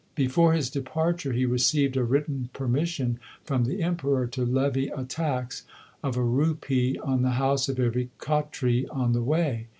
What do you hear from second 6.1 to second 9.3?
a rupee on the house of every Khatri on the